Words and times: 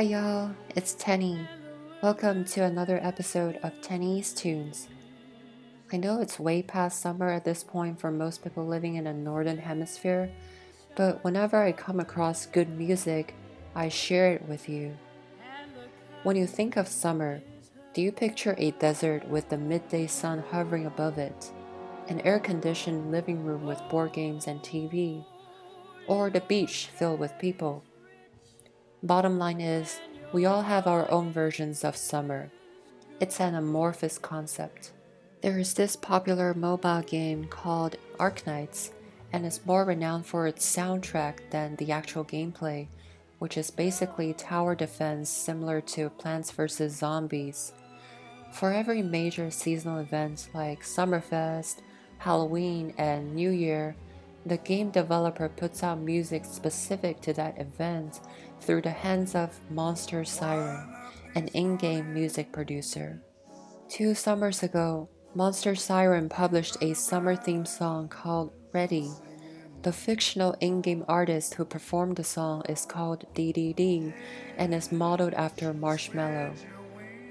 Hi 0.00 0.06
y'all, 0.06 0.54
it's 0.74 0.94
Tenny. 0.94 1.46
Welcome 2.02 2.46
to 2.46 2.64
another 2.64 2.98
episode 3.02 3.60
of 3.62 3.82
Tenny's 3.82 4.32
Tunes. 4.32 4.88
I 5.92 5.98
know 5.98 6.22
it's 6.22 6.38
way 6.38 6.62
past 6.62 7.02
summer 7.02 7.28
at 7.28 7.44
this 7.44 7.62
point 7.62 8.00
for 8.00 8.10
most 8.10 8.42
people 8.42 8.66
living 8.66 8.94
in 8.94 9.04
the 9.04 9.12
northern 9.12 9.58
hemisphere, 9.58 10.30
but 10.96 11.22
whenever 11.22 11.62
I 11.62 11.72
come 11.72 12.00
across 12.00 12.46
good 12.46 12.70
music, 12.70 13.34
I 13.74 13.90
share 13.90 14.32
it 14.32 14.48
with 14.48 14.70
you. 14.70 14.96
When 16.22 16.34
you 16.34 16.46
think 16.46 16.78
of 16.78 16.88
summer, 16.88 17.42
do 17.92 18.00
you 18.00 18.10
picture 18.10 18.54
a 18.56 18.70
desert 18.70 19.28
with 19.28 19.50
the 19.50 19.58
midday 19.58 20.06
sun 20.06 20.42
hovering 20.50 20.86
above 20.86 21.18
it, 21.18 21.52
an 22.08 22.22
air 22.22 22.40
conditioned 22.40 23.10
living 23.10 23.44
room 23.44 23.66
with 23.66 23.86
board 23.90 24.14
games 24.14 24.46
and 24.46 24.62
TV, 24.62 25.26
or 26.06 26.30
the 26.30 26.40
beach 26.40 26.86
filled 26.86 27.20
with 27.20 27.38
people? 27.38 27.84
Bottom 29.02 29.38
line 29.38 29.62
is, 29.62 29.98
we 30.30 30.44
all 30.44 30.60
have 30.60 30.86
our 30.86 31.10
own 31.10 31.32
versions 31.32 31.84
of 31.84 31.96
summer. 31.96 32.50
It's 33.18 33.40
an 33.40 33.54
amorphous 33.54 34.18
concept. 34.18 34.92
There 35.40 35.58
is 35.58 35.72
this 35.72 35.96
popular 35.96 36.52
mobile 36.52 37.00
game 37.00 37.46
called 37.46 37.96
Arknights, 38.18 38.90
and 39.32 39.46
it's 39.46 39.64
more 39.64 39.86
renowned 39.86 40.26
for 40.26 40.46
its 40.46 40.76
soundtrack 40.76 41.38
than 41.48 41.76
the 41.76 41.90
actual 41.90 42.26
gameplay, 42.26 42.88
which 43.38 43.56
is 43.56 43.70
basically 43.70 44.34
tower 44.34 44.74
defense 44.74 45.30
similar 45.30 45.80
to 45.80 46.10
Plants 46.10 46.50
vs. 46.50 46.94
Zombies. 46.94 47.72
For 48.52 48.70
every 48.70 49.00
major 49.00 49.50
seasonal 49.50 50.00
event 50.00 50.50
like 50.52 50.82
Summerfest, 50.82 51.76
Halloween, 52.18 52.92
and 52.98 53.34
New 53.34 53.50
Year, 53.50 53.96
the 54.46 54.56
game 54.58 54.90
developer 54.90 55.48
puts 55.48 55.82
out 55.82 55.98
music 55.98 56.44
specific 56.44 57.20
to 57.20 57.32
that 57.34 57.58
event 57.58 58.20
through 58.60 58.82
the 58.82 58.90
hands 58.90 59.34
of 59.34 59.60
Monster 59.70 60.24
Siren, 60.24 60.94
an 61.34 61.48
in 61.48 61.76
game 61.76 62.14
music 62.14 62.52
producer. 62.52 63.20
Two 63.88 64.14
summers 64.14 64.62
ago, 64.62 65.08
Monster 65.34 65.74
Siren 65.74 66.28
published 66.28 66.76
a 66.82 66.94
summer 66.94 67.36
theme 67.36 67.66
song 67.66 68.08
called 68.08 68.52
Ready. 68.72 69.10
The 69.82 69.92
fictional 69.92 70.56
in 70.60 70.80
game 70.80 71.04
artist 71.08 71.54
who 71.54 71.64
performed 71.64 72.16
the 72.16 72.24
song 72.24 72.62
is 72.68 72.84
called 72.84 73.26
DDD 73.34 74.12
and 74.56 74.74
is 74.74 74.92
modeled 74.92 75.34
after 75.34 75.72
Marshmello. 75.72 76.54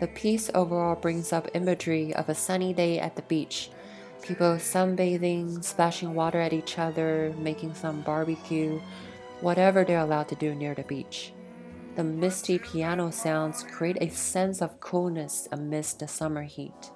The 0.00 0.08
piece 0.08 0.50
overall 0.54 0.96
brings 0.96 1.32
up 1.32 1.48
imagery 1.54 2.14
of 2.14 2.28
a 2.28 2.34
sunny 2.34 2.74
day 2.74 2.98
at 2.98 3.16
the 3.16 3.22
beach, 3.22 3.70
people 4.24 4.54
sunbathing, 4.54 5.62
splashing 5.62 6.14
water 6.14 6.40
at 6.40 6.54
each 6.54 6.78
other, 6.78 7.34
making 7.38 7.74
some 7.74 8.00
barbecue, 8.00 8.80
whatever 9.42 9.84
they're 9.84 9.98
allowed 9.98 10.28
to 10.28 10.34
do 10.34 10.54
near 10.54 10.74
the 10.74 10.82
beach. 10.84 11.34
The 11.96 12.04
misty 12.04 12.58
piano 12.58 13.10
sounds 13.10 13.62
create 13.62 13.98
a 14.00 14.08
sense 14.08 14.62
of 14.62 14.80
coolness 14.80 15.46
amidst 15.52 15.98
the 15.98 16.08
summer 16.08 16.42
heat. 16.42 16.90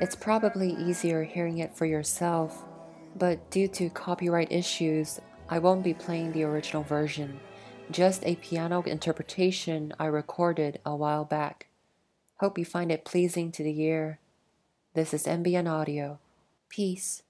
It's 0.00 0.16
probably 0.16 0.72
easier 0.72 1.22
hearing 1.22 1.58
it 1.58 1.76
for 1.76 1.86
yourself, 1.86 2.64
but 3.16 3.48
due 3.52 3.68
to 3.68 3.88
copyright 3.90 4.50
issues, 4.50 5.20
I 5.48 5.60
won't 5.60 5.84
be 5.84 5.94
playing 5.94 6.32
the 6.32 6.42
original 6.42 6.82
version, 6.82 7.38
just 7.92 8.24
a 8.26 8.34
piano 8.36 8.82
interpretation 8.82 9.94
I 9.96 10.06
recorded 10.06 10.80
a 10.84 10.96
while 10.96 11.24
back. 11.24 11.68
Hope 12.40 12.58
you 12.58 12.64
find 12.64 12.90
it 12.90 13.04
pleasing 13.04 13.52
to 13.52 13.62
the 13.62 13.80
ear. 13.80 14.18
This 14.94 15.14
is 15.14 15.24
NBN 15.24 15.70
Audio. 15.70 16.18
Peace. 16.72 17.22